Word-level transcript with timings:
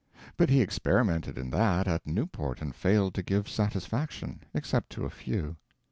But 0.35 0.49
he 0.49 0.61
experimented 0.61 1.37
in 1.37 1.51
that 1.51 1.87
at 1.87 2.07
Newport 2.07 2.59
and 2.59 2.73
failed 2.73 3.13
to 3.13 3.21
give 3.21 3.47
satisfaction, 3.47 4.41
except 4.51 4.89
to 4.93 5.05
a 5.05 5.11
few. 5.11 5.57